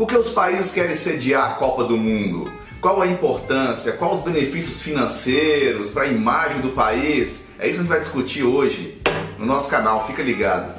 [0.00, 2.50] Por que os países querem sediar a Copa do Mundo?
[2.80, 3.92] Qual a importância?
[3.92, 7.50] Quais os benefícios financeiros para a imagem do país?
[7.58, 8.98] É isso que a gente vai discutir hoje
[9.38, 10.06] no nosso canal.
[10.06, 10.72] Fica ligado.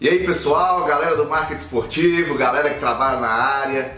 [0.00, 3.96] E aí pessoal, galera do marketing esportivo, galera que trabalha na área,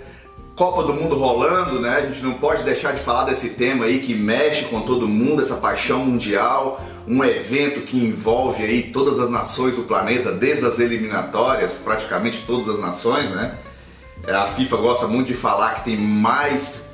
[0.61, 1.97] Copa do Mundo rolando, né?
[1.97, 5.41] A gente não pode deixar de falar desse tema aí que mexe com todo mundo,
[5.41, 10.79] essa paixão mundial, um evento que envolve aí todas as nações do planeta, desde as
[10.79, 13.57] eliminatórias, praticamente todas as nações, né?
[14.27, 16.91] É, a FIFA gosta muito de falar que tem mais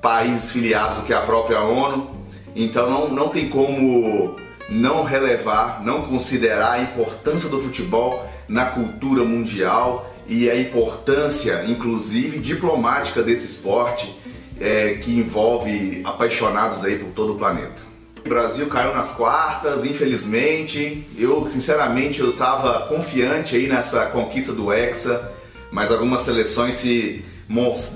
[0.00, 2.14] países filiados do que a própria ONU,
[2.54, 4.36] então não, não tem como
[4.68, 12.38] não relevar, não considerar a importância do futebol na cultura mundial e a importância, inclusive,
[12.38, 14.16] diplomática desse esporte
[14.60, 17.90] é, que envolve apaixonados aí por todo o planeta.
[18.24, 21.04] O Brasil caiu nas quartas, infelizmente.
[21.18, 25.32] Eu, sinceramente, eu estava confiante aí nessa conquista do Hexa,
[25.72, 27.24] mas algumas seleções se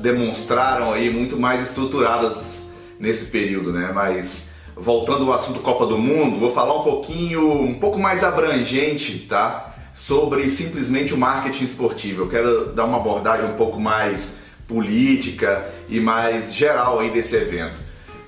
[0.01, 3.93] demonstraram aí muito mais estruturadas nesse período, né?
[3.95, 9.21] Mas voltando ao assunto Copa do Mundo, vou falar um pouquinho, um pouco mais abrangente,
[9.29, 9.74] tá?
[9.95, 12.23] Sobre simplesmente o marketing esportivo.
[12.23, 17.77] Eu quero dar uma abordagem um pouco mais política e mais geral aí desse evento.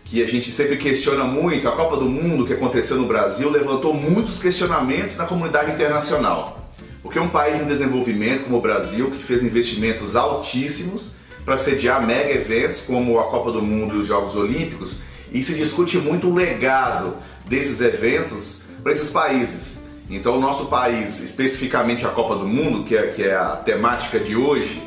[0.05, 3.93] Que a gente sempre questiona muito, a Copa do Mundo que aconteceu no Brasil levantou
[3.93, 6.71] muitos questionamentos na comunidade internacional.
[7.03, 12.31] Porque um país em desenvolvimento como o Brasil, que fez investimentos altíssimos para sediar mega
[12.31, 16.35] eventos como a Copa do Mundo e os Jogos Olímpicos, e se discute muito o
[16.35, 19.86] legado desses eventos para esses países.
[20.09, 24.21] Então, o nosso país, especificamente a Copa do Mundo, que é, que é a temática
[24.21, 24.81] de hoje,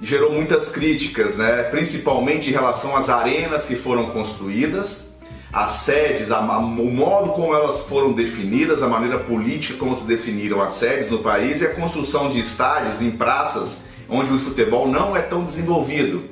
[0.00, 1.64] gerou muitas críticas, né?
[1.64, 5.10] principalmente em relação às arenas que foram construídas,
[5.52, 10.62] as sedes, a, o modo como elas foram definidas, a maneira política como se definiram
[10.62, 15.16] as sedes no país e a construção de estádios em praças onde o futebol não
[15.16, 16.24] é tão desenvolvido.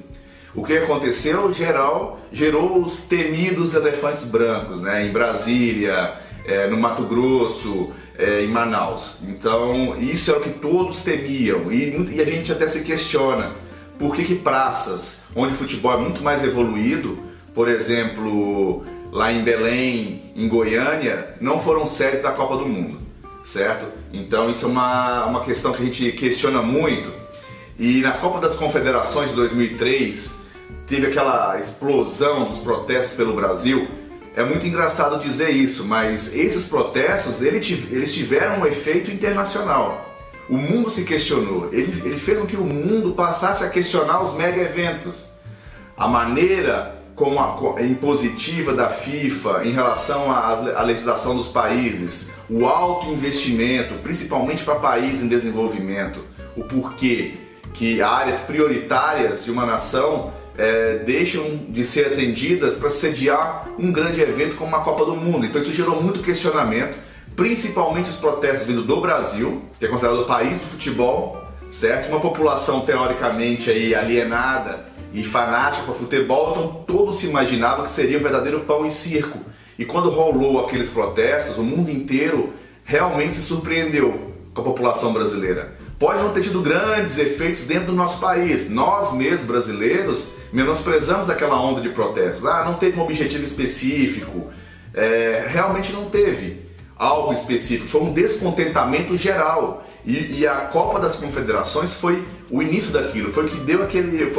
[0.54, 5.06] O que aconteceu geral gerou os temidos elefantes brancos, né?
[5.06, 6.16] Em Brasília,
[6.48, 9.20] é, no Mato Grosso, é, em Manaus.
[9.28, 13.52] Então, isso é o que todos temiam e, e a gente até se questiona
[13.98, 17.18] por que, que praças onde o futebol é muito mais evoluído,
[17.54, 18.82] por exemplo,
[19.12, 23.00] lá em Belém, em Goiânia, não foram sedes da Copa do Mundo,
[23.44, 23.86] certo?
[24.12, 27.12] Então, isso é uma, uma questão que a gente questiona muito.
[27.78, 30.40] E na Copa das Confederações de 2003,
[30.86, 33.86] teve aquela explosão dos protestos pelo Brasil
[34.36, 40.06] é muito engraçado dizer isso, mas esses protestos eles tiveram um efeito internacional.
[40.48, 44.34] O mundo se questionou, ele, ele fez com que o mundo passasse a questionar os
[44.34, 45.28] mega eventos.
[45.96, 53.08] A maneira como a, impositiva da FIFA em relação à, legislação dos países, o alto
[53.08, 56.24] investimento, principalmente para países em desenvolvimento,
[56.56, 57.34] o porquê
[57.74, 64.20] que áreas prioritárias de uma nação é, deixam de ser atendidas para sediar um grande
[64.20, 65.46] evento como a Copa do Mundo.
[65.46, 66.98] Então isso gerou muito questionamento,
[67.36, 72.08] principalmente os protestos vindo do Brasil, que é considerado o país do futebol, certo?
[72.08, 78.18] Uma população teoricamente aí alienada e fanática para futebol, então todos se imaginavam que seria
[78.18, 79.38] um verdadeiro pão e circo.
[79.78, 82.52] E quando rolou aqueles protestos, o mundo inteiro
[82.84, 87.94] realmente se surpreendeu com a população brasileira pode não ter tido grandes efeitos dentro do
[87.94, 88.70] nosso país.
[88.70, 92.46] Nós mesmos, brasileiros, menosprezamos aquela onda de protestos.
[92.46, 94.50] Ah, não teve um objetivo específico.
[94.94, 99.86] É, realmente não teve algo específico, foi um descontentamento geral.
[100.04, 104.32] E, e, a Copa das Confederações foi o início daquilo, foi o que deu aquele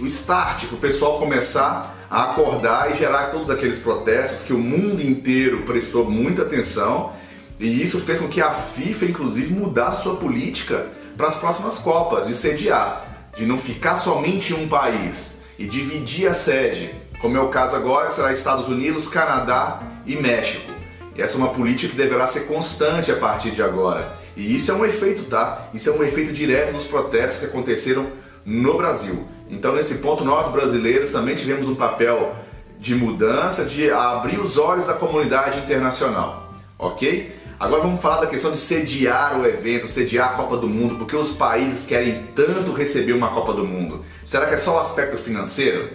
[0.00, 4.58] o start para o pessoal começar a acordar e gerar todos aqueles protestos que o
[4.58, 7.12] mundo inteiro prestou muita atenção
[7.58, 12.26] e isso fez com que a FIFA, inclusive, mudasse sua política para as próximas Copas,
[12.26, 16.90] de sediar, de não ficar somente em um país e dividir a sede,
[17.20, 20.70] como é o caso agora, será Estados Unidos, Canadá e México.
[21.16, 24.12] E essa é uma política que deverá ser constante a partir de agora.
[24.36, 25.68] E isso é um efeito, tá?
[25.72, 28.08] Isso é um efeito direto dos protestos que aconteceram
[28.44, 29.28] no Brasil.
[29.48, 32.34] Então, nesse ponto, nós brasileiros também tivemos um papel
[32.80, 37.32] de mudança, de abrir os olhos da comunidade internacional, ok?
[37.58, 41.14] Agora vamos falar da questão de sediar o evento, sediar a Copa do Mundo, porque
[41.14, 44.04] os países querem tanto receber uma Copa do Mundo.
[44.24, 45.88] Será que é só o aspecto financeiro?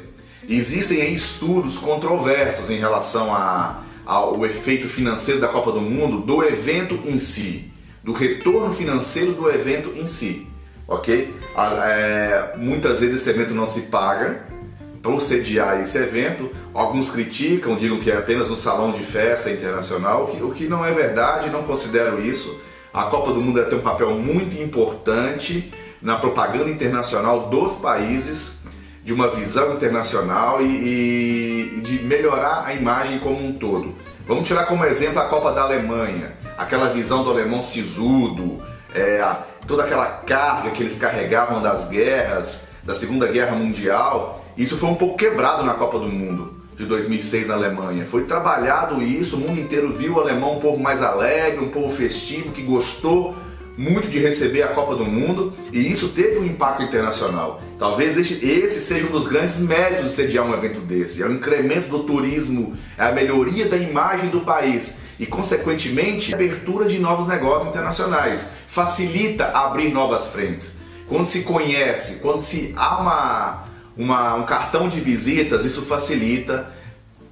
[0.48, 6.44] Existem aí estudos controversos em relação a, ao efeito financeiro da Copa do Mundo, do
[6.44, 7.74] evento em si,
[8.04, 10.48] do retorno financeiro do evento em si,
[10.88, 11.36] ok?
[11.58, 14.46] É, muitas vezes esse evento não se paga,
[15.02, 16.50] por sediar esse evento.
[16.74, 20.92] Alguns criticam, digam que é apenas um salão de festa internacional, o que não é
[20.92, 22.60] verdade, não considero isso.
[22.94, 28.64] A Copa do Mundo tem um papel muito importante na propaganda internacional dos países,
[29.04, 33.96] de uma visão internacional e, e de melhorar a imagem como um todo.
[34.28, 38.64] Vamos tirar como exemplo a Copa da Alemanha, aquela visão do alemão sisudo,
[38.94, 39.26] é,
[39.68, 44.46] toda aquela carga que eles carregavam das guerras, da Segunda Guerra Mundial.
[44.58, 48.06] Isso foi um pouco quebrado na Copa do Mundo de 2006 na Alemanha.
[48.06, 51.94] Foi trabalhado isso, o mundo inteiro viu o alemão um povo mais alegre, um povo
[51.94, 53.36] festivo, que gostou
[53.78, 57.62] muito de receber a Copa do Mundo e isso teve um impacto internacional.
[57.78, 61.24] Talvez esse seja um dos grandes méritos de sediar um evento desse.
[61.24, 66.36] É o incremento do turismo, é a melhoria da imagem do país e, consequentemente, a
[66.36, 68.46] abertura de novos negócios internacionais.
[68.68, 70.79] Facilita abrir novas frentes.
[71.10, 73.64] Quando se conhece, quando se há uma,
[73.98, 76.72] uma um cartão de visitas, isso facilita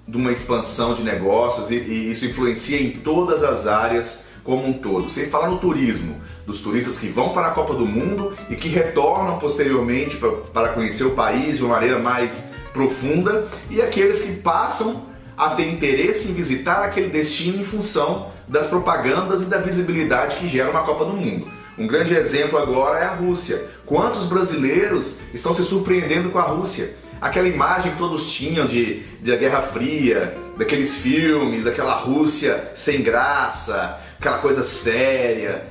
[0.07, 4.74] de uma expansão de negócios e, e isso influencia em todas as áreas como um
[4.74, 5.12] todo.
[5.12, 8.68] Sem falar no turismo, dos turistas que vão para a Copa do Mundo e que
[8.68, 14.38] retornam posteriormente para, para conhecer o país de uma maneira mais profunda e aqueles que
[14.38, 15.03] passam
[15.38, 20.47] a ter interesse em visitar aquele destino em função das propagandas e da visibilidade que
[20.47, 21.56] gera uma Copa do Mundo.
[21.77, 23.69] Um grande exemplo agora é a Rússia.
[23.85, 26.95] Quantos brasileiros estão se surpreendendo com a Rússia?
[27.21, 34.00] Aquela imagem que todos tinham de, de Guerra Fria, daqueles filmes, daquela Rússia sem graça,
[34.19, 35.68] aquela coisa séria.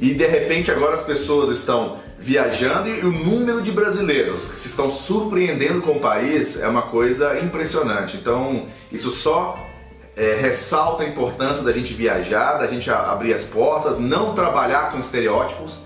[0.00, 4.68] E de repente agora as pessoas estão viajando e o número de brasileiros que se
[4.68, 8.16] estão surpreendendo com o país é uma coisa impressionante.
[8.16, 9.69] Então isso só
[10.16, 14.98] é, ressalta a importância da gente viajar, da gente abrir as portas, não trabalhar com
[14.98, 15.82] estereótipos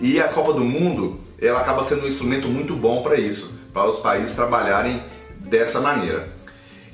[0.00, 3.88] e a Copa do Mundo ela acaba sendo um instrumento muito bom para isso, para
[3.88, 5.02] os países trabalharem
[5.38, 6.34] dessa maneira.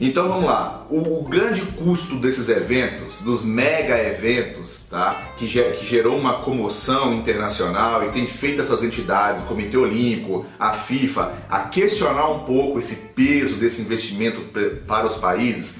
[0.01, 5.29] Então vamos lá, o, o, grande custo desses eventos, dos mega eventos, tá?
[5.37, 10.45] que, ger, que gerou uma comoção internacional e tem feito essas entidades, o Comitê Olímpico,
[10.59, 14.41] a FIFA, a questionar um pouco esse peso desse investimento
[14.87, 15.79] para os países,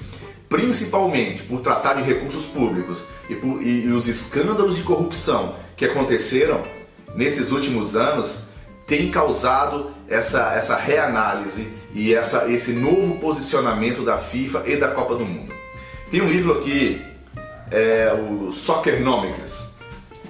[0.53, 5.83] principalmente por tratar de recursos públicos e, por, e, e os escândalos de corrupção que
[5.83, 6.61] aconteceram
[7.15, 8.43] nesses últimos anos,
[8.85, 15.15] tem causado essa, essa reanálise e essa, esse novo posicionamento da FIFA e da Copa
[15.15, 15.51] do Mundo.
[16.11, 17.01] Tem um livro aqui,
[17.71, 19.73] é, o Soccernomics,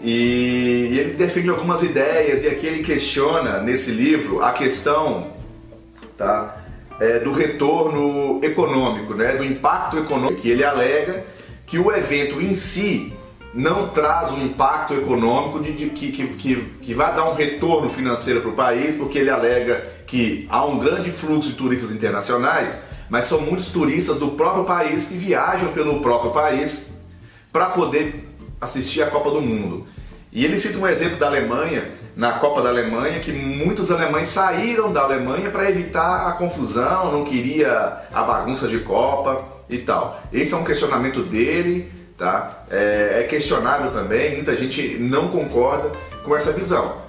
[0.02, 5.34] e ele defende algumas ideias e aqui ele questiona nesse livro a questão
[6.18, 6.63] tá,
[7.00, 11.26] é, do retorno econômico, né, do impacto econômico, que ele alega
[11.66, 13.14] que o evento em si
[13.54, 17.90] não traz um impacto econômico de, de que, que, que, que, vai dar um retorno
[17.90, 22.84] financeiro para o país, porque ele alega que há um grande fluxo de turistas internacionais,
[23.10, 26.94] mas são muitos turistas do próprio país que viajam pelo próprio país
[27.52, 28.28] para poder
[28.60, 29.86] assistir a Copa do Mundo.
[30.34, 34.92] E ele cita um exemplo da Alemanha, na Copa da Alemanha, que muitos alemães saíram
[34.92, 40.24] da Alemanha para evitar a confusão, não queria a bagunça de Copa e tal.
[40.34, 42.64] Esse é um questionamento dele, tá?
[42.72, 45.92] É, é questionável também, muita gente não concorda
[46.24, 47.04] com essa visão.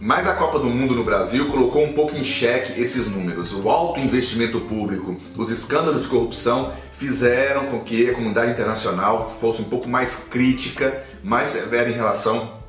[0.00, 3.52] Mas a Copa do Mundo no Brasil colocou um pouco em xeque esses números.
[3.52, 9.60] O alto investimento público, os escândalos de corrupção fizeram com que a comunidade internacional fosse
[9.60, 12.59] um pouco mais crítica, mais severa em relação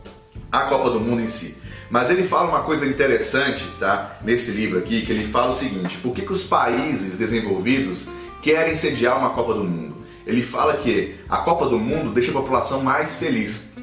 [0.51, 1.62] à Copa do Mundo em si.
[1.89, 4.17] Mas ele fala uma coisa interessante, tá?
[4.24, 8.10] Nesse livro aqui, que ele fala o seguinte: por que, que os países desenvolvidos
[8.41, 10.01] querem sediar uma Copa do Mundo?
[10.25, 13.75] ele fala que a Copa do Mundo deixa a população mais feliz,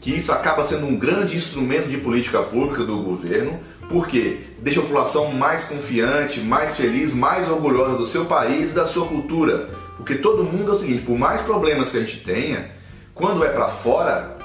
[0.00, 4.82] que isso acaba sendo um grande instrumento de política pública do governo, porque deixa a
[4.82, 9.70] população mais confiante, mais feliz, mais orgulhosa do seu país da sua cultura.
[9.96, 12.70] Porque todo mundo é o seguinte, por mais problemas que a gente tenha,
[13.14, 14.38] quando é para fora,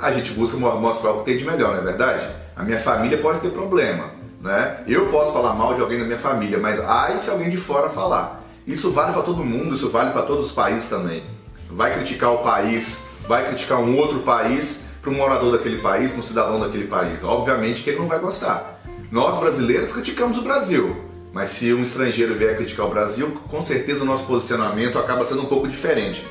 [0.00, 2.26] a gente busca mostrar o que tem de melhor, não é verdade?
[2.56, 4.78] A minha família pode ter problema, né?
[4.86, 7.90] Eu posso falar mal de alguém da minha família, mas ai se alguém de fora
[7.90, 8.42] falar.
[8.66, 11.22] Isso vale para todo mundo, isso vale para todos os países também.
[11.70, 16.20] Vai criticar o país, vai criticar um outro país para um morador daquele país, para
[16.20, 17.22] um cidadão daquele país.
[17.22, 18.80] Obviamente que ele não vai gostar.
[19.10, 20.96] Nós brasileiros criticamos o Brasil,
[21.32, 25.42] mas se um estrangeiro vier criticar o Brasil, com certeza o nosso posicionamento acaba sendo
[25.42, 26.26] um pouco diferente.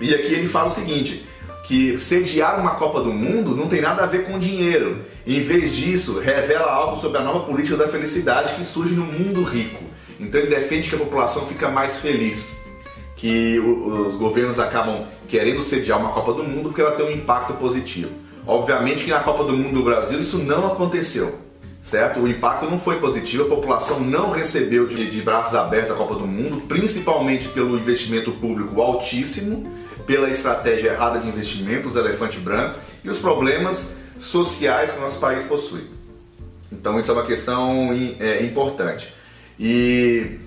[0.00, 1.26] E aqui ele fala o seguinte:
[1.64, 5.00] que sediar uma Copa do Mundo não tem nada a ver com dinheiro.
[5.26, 9.42] Em vez disso, revela algo sobre a nova política da felicidade que surge no mundo
[9.42, 9.82] rico.
[10.20, 12.64] Então ele defende que a população fica mais feliz,
[13.16, 17.54] que os governos acabam querendo sediar uma Copa do Mundo porque ela tem um impacto
[17.54, 18.10] positivo.
[18.46, 21.40] Obviamente que na Copa do Mundo do Brasil isso não aconteceu.
[21.80, 22.20] certo?
[22.20, 26.14] O impacto não foi positivo, a população não recebeu de, de braços abertos a Copa
[26.14, 29.70] do Mundo, principalmente pelo investimento público altíssimo,
[30.06, 35.18] pela estratégia errada de investimento, os elefantes brancos e os problemas sociais que o nosso
[35.18, 35.88] país possui.
[36.70, 39.14] Então isso é uma questão é, importante.
[39.58, 40.38] E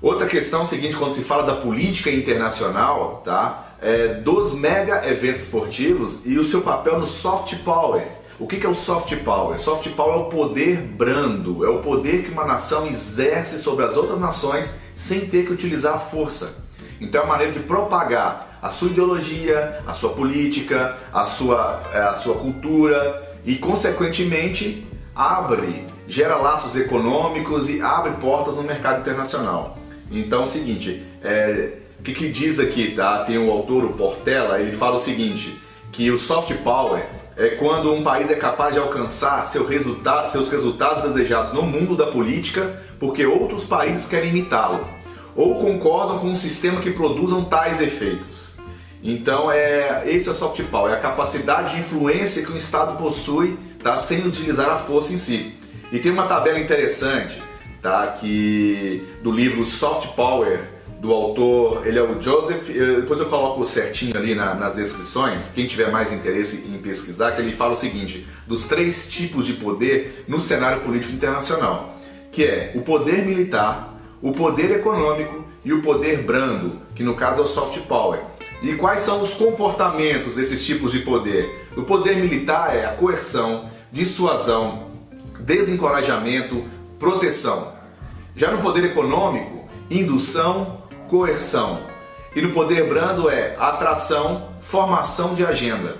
[0.00, 3.76] outra questão é o seguinte, quando se fala da política internacional, tá?
[3.80, 8.02] É, dos mega eventos esportivos e o seu papel no soft power.
[8.38, 9.58] O que é o soft power?
[9.58, 13.96] Soft power é o poder brando, é o poder que uma nação exerce sobre as
[13.96, 16.65] outras nações sem ter que utilizar a força.
[17.00, 21.98] Então é a maneira de propagar a sua ideologia, a sua política, a sua, é,
[21.98, 29.78] a sua cultura e, consequentemente, abre, gera laços econômicos e abre portas no mercado internacional.
[30.10, 33.24] Então é o seguinte, é, o que, que diz aqui, tá?
[33.24, 35.56] Tem o autor, o Portela, ele fala o seguinte,
[35.92, 37.04] que o soft power
[37.36, 41.94] é quando um país é capaz de alcançar seu resultado, seus resultados desejados no mundo
[41.94, 44.86] da política porque outros países querem imitá-lo
[45.36, 48.56] ou concordam com um sistema que produzam tais efeitos.
[49.02, 52.96] Então, é, esse é o soft power, é a capacidade de influência que um Estado
[52.96, 55.54] possui tá, sem utilizar a força em si.
[55.92, 57.40] E tem uma tabela interessante
[57.80, 60.64] tá, que, do livro Soft Power,
[61.00, 65.66] do autor, ele é o Joseph, depois eu coloco certinho ali na, nas descrições, quem
[65.66, 70.24] tiver mais interesse em pesquisar, que ele fala o seguinte, dos três tipos de poder
[70.26, 71.96] no cenário político internacional,
[72.32, 77.42] que é o poder militar, o poder econômico e o poder brando, que no caso
[77.42, 78.20] é o soft power.
[78.62, 81.66] E quais são os comportamentos desses tipos de poder?
[81.76, 84.90] O poder militar é a coerção, dissuasão,
[85.40, 86.64] desencorajamento,
[86.98, 87.74] proteção.
[88.34, 91.80] Já no poder econômico, indução, coerção.
[92.34, 95.96] E no poder brando é atração, formação de agenda.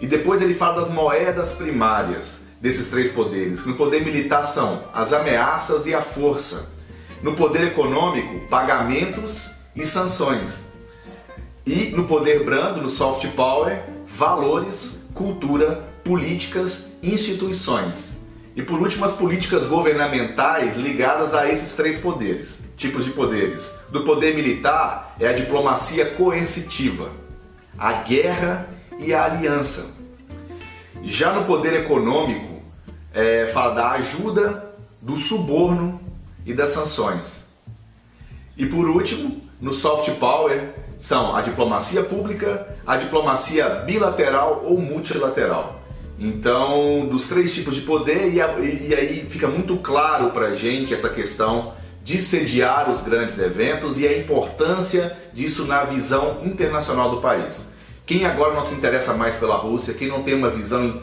[0.00, 3.64] E depois ele fala das moedas primárias desses três poderes.
[3.66, 6.79] No poder militar são as ameaças e a força.
[7.22, 10.70] No poder econômico, pagamentos e sanções.
[11.66, 18.20] E no poder brando, no soft power, valores, cultura, políticas, instituições.
[18.56, 23.78] E por último, as políticas governamentais ligadas a esses três poderes, tipos de poderes.
[23.90, 27.10] Do poder militar é a diplomacia coercitiva,
[27.78, 28.66] a guerra
[28.98, 29.94] e a aliança.
[31.02, 32.62] Já no poder econômico,
[33.12, 36.09] é, fala da ajuda, do suborno
[36.50, 37.44] e das sanções.
[38.56, 45.80] E por último, no soft power, são a diplomacia pública, a diplomacia bilateral ou multilateral.
[46.18, 50.54] Então, dos três tipos de poder, e, a, e aí fica muito claro para a
[50.54, 51.72] gente essa questão
[52.04, 57.69] de sediar os grandes eventos e a importância disso na visão internacional do país.
[58.10, 61.00] Quem agora não se interessa mais pela Rússia, quem não tem uma visão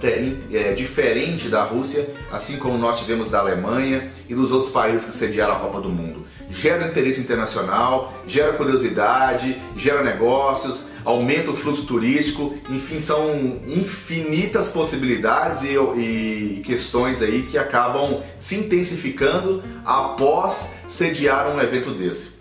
[0.51, 5.15] é, diferente da Rússia, assim como nós tivemos da Alemanha e dos outros países que
[5.15, 6.25] sediaram a Copa do Mundo.
[6.49, 15.63] Gera interesse internacional, gera curiosidade, gera negócios, aumenta o fluxo turístico, enfim, são infinitas possibilidades
[15.63, 22.33] e, e questões aí que acabam se intensificando após sediar um evento desse.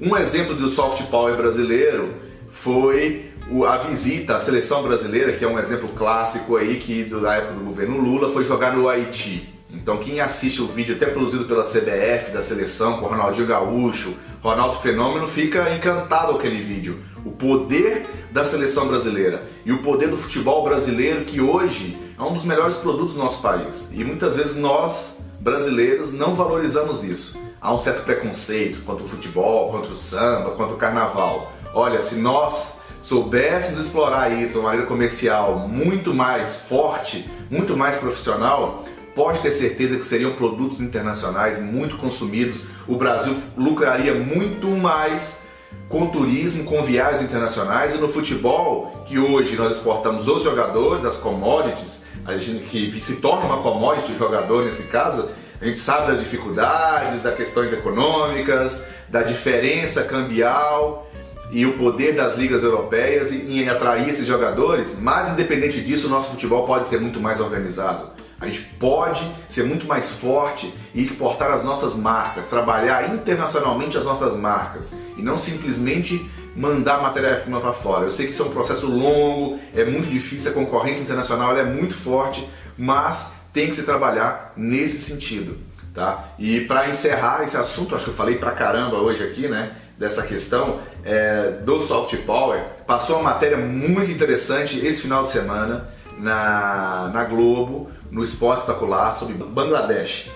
[0.00, 2.14] Um exemplo do soft power brasileiro
[2.52, 3.34] foi
[3.66, 7.64] a visita à seleção brasileira, que é um exemplo clássico aí que da época do
[7.64, 9.54] governo Lula foi jogar no Haiti.
[9.70, 14.78] Então quem assiste o vídeo até produzido pela CBF da seleção com Ronaldinho Gaúcho, Ronaldo
[14.78, 17.00] Fenômeno fica encantado com aquele vídeo.
[17.24, 22.32] O poder da seleção brasileira e o poder do futebol brasileiro que hoje é um
[22.32, 23.90] dos melhores produtos do nosso país.
[23.92, 27.40] E muitas vezes nós brasileiros não valorizamos isso.
[27.60, 31.52] Há um certo preconceito contra o futebol, contra o samba, contra o carnaval.
[31.74, 32.75] Olha, se nós
[33.06, 38.84] soubéssemos explorar isso de uma maneira comercial muito mais forte, muito mais profissional,
[39.14, 42.66] pode ter certeza que seriam produtos internacionais muito consumidos.
[42.88, 45.44] O Brasil lucraria muito mais
[45.88, 51.14] com turismo, com viagens internacionais e no futebol, que hoje nós exportamos os jogadores, as
[51.14, 56.08] commodities, a gente que se torna uma commodity o jogador nesse caso, a gente sabe
[56.08, 61.05] das dificuldades, das questões econômicas, da diferença cambial
[61.50, 66.30] e o poder das ligas europeias em atrair esses jogadores, mas independente disso, o nosso
[66.30, 68.10] futebol pode ser muito mais organizado.
[68.38, 74.04] A gente pode ser muito mais forte e exportar as nossas marcas, trabalhar internacionalmente as
[74.04, 78.04] nossas marcas e não simplesmente mandar matéria-prima para fora.
[78.04, 81.64] Eu sei que isso é um processo longo, é muito difícil, a concorrência internacional é
[81.64, 85.56] muito forte, mas tem que se trabalhar nesse sentido.
[85.94, 86.28] Tá?
[86.38, 89.72] E para encerrar esse assunto, acho que eu falei pra caramba hoje aqui, né?
[89.98, 95.88] Dessa questão é, do soft power, passou uma matéria muito interessante esse final de semana
[96.18, 100.30] na, na Globo no Esporte Espetacular sobre Bangladesh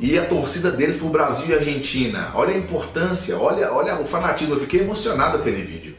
[0.00, 2.30] e a torcida deles para o Brasil e Argentina.
[2.34, 4.54] Olha a importância, olha, olha o fanatismo.
[4.54, 5.96] Eu fiquei emocionado com aquele vídeo.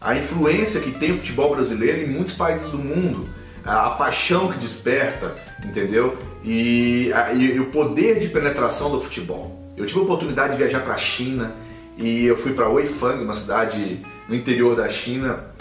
[0.00, 3.28] A influência que tem o futebol brasileiro em muitos países do mundo,
[3.64, 5.34] a, paixão que desperta,
[5.64, 6.16] entendeu?
[6.44, 9.72] E, a, e, e o poder de penetração do futebol.
[9.76, 11.52] Eu tive a oportunidade de viajar para a China
[11.96, 15.54] e eu fui para Weifang, uma cidade no interior da China,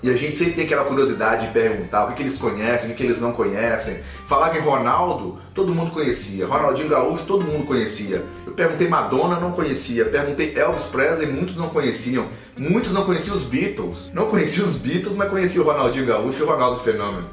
[0.00, 2.92] e a gente sempre tem aquela curiosidade de perguntar o que, que eles conhecem, o
[2.92, 3.98] que, que eles não conhecem.
[4.28, 6.46] Falar que Ronaldo, todo mundo conhecia.
[6.46, 8.24] Ronaldinho Gaúcho, todo mundo conhecia.
[8.46, 10.04] Eu perguntei Madonna, não conhecia.
[10.04, 12.28] Perguntei Elvis Presley, muitos não conheciam.
[12.56, 14.12] Muitos não conheciam os Beatles.
[14.14, 17.28] Não conheciam os Beatles, mas conheciam o Ronaldinho Gaúcho e o Ronaldo Fenômeno.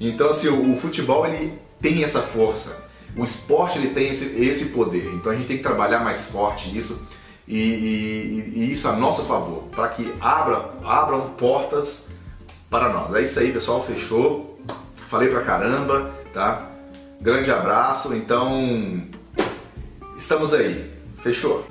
[0.00, 2.88] Então, assim, o, o futebol ele tem essa força.
[3.16, 5.12] O esporte ele tem esse, esse poder.
[5.14, 7.06] Então a gente tem que trabalhar mais forte isso
[7.50, 12.08] e, e, e isso a nosso favor, para que abra, abram portas
[12.70, 13.12] para nós.
[13.12, 14.56] É isso aí, pessoal, fechou.
[15.08, 16.70] Falei pra caramba, tá?
[17.20, 19.02] Grande abraço, então
[20.16, 20.92] estamos aí.
[21.24, 21.66] Fechou.